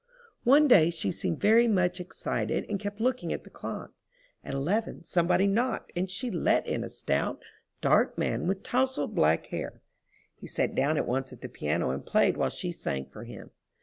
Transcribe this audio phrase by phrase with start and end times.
[0.45, 3.91] One day she seemed very much excited and kept looking at the clock.
[4.43, 7.43] At eleven somebody knocked and she let in a stout,
[7.81, 9.83] dark man with tousled black hair.
[10.35, 13.51] He sat down at once at the piano and played while she sang for him.